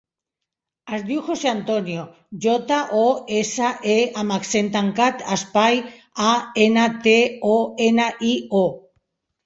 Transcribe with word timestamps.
Es 0.95 1.03
diu 1.09 1.19
José 1.27 1.49
antonio: 1.51 2.05
jota, 2.47 2.79
o, 3.03 3.05
essa, 3.43 3.69
e 3.99 3.99
amb 4.23 4.37
accent 4.39 4.75
tancat, 4.79 5.25
espai, 5.39 5.81
a, 6.33 6.35
ena, 6.69 6.91
te, 7.09 7.19
o, 7.55 7.57
ena, 7.93 8.13
i, 8.35 8.39
o. 8.67 8.69